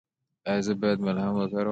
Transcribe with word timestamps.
ایا 0.49 0.61
زه 0.65 0.73
باید 0.81 0.99
ملهم 1.05 1.35
وکاروم؟ 1.37 1.69